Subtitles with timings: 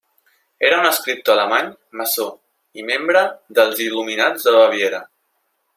[0.69, 1.69] Era un escriptor alemany
[2.01, 2.27] maçó
[2.83, 3.25] i membre
[3.59, 5.09] dels Il·luminats de Baviera.